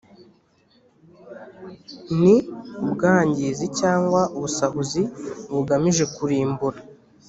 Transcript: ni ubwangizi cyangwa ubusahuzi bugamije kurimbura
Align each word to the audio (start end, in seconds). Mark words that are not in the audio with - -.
ni 2.21 2.35
ubwangizi 2.83 3.65
cyangwa 3.79 4.21
ubusahuzi 4.35 5.03
bugamije 5.53 6.03
kurimbura 6.15 6.79